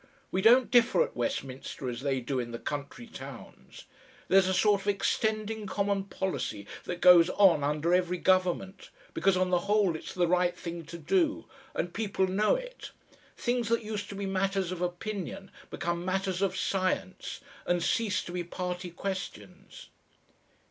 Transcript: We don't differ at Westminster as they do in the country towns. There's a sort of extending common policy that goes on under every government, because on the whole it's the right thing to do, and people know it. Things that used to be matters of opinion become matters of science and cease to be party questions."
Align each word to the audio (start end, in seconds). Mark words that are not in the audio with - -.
We 0.31 0.41
don't 0.41 0.71
differ 0.71 1.03
at 1.03 1.15
Westminster 1.15 1.87
as 1.87 2.01
they 2.01 2.21
do 2.21 2.39
in 2.39 2.49
the 2.49 2.57
country 2.57 3.05
towns. 3.05 3.85
There's 4.29 4.47
a 4.47 4.53
sort 4.55 4.81
of 4.81 4.87
extending 4.87 5.67
common 5.67 6.05
policy 6.05 6.65
that 6.85 7.01
goes 7.01 7.29
on 7.29 7.63
under 7.63 7.93
every 7.93 8.17
government, 8.17 8.89
because 9.13 9.37
on 9.37 9.51
the 9.51 9.59
whole 9.69 9.95
it's 9.95 10.11
the 10.15 10.25
right 10.25 10.57
thing 10.57 10.85
to 10.85 10.97
do, 10.97 11.45
and 11.75 11.93
people 11.93 12.25
know 12.25 12.55
it. 12.55 12.89
Things 13.37 13.69
that 13.69 13.83
used 13.83 14.09
to 14.09 14.15
be 14.15 14.25
matters 14.25 14.71
of 14.71 14.81
opinion 14.81 15.51
become 15.69 16.03
matters 16.03 16.41
of 16.41 16.57
science 16.57 17.39
and 17.67 17.83
cease 17.83 18.23
to 18.23 18.31
be 18.31 18.43
party 18.43 18.89
questions." 18.89 19.89